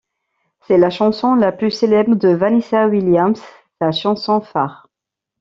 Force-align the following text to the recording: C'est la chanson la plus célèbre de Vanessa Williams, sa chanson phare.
C'est 0.65 0.79
la 0.79 0.89
chanson 0.89 1.35
la 1.35 1.51
plus 1.51 1.69
célèbre 1.69 2.15
de 2.15 2.29
Vanessa 2.29 2.87
Williams, 2.87 3.39
sa 3.79 3.91
chanson 3.91 4.41
phare. 4.41 4.89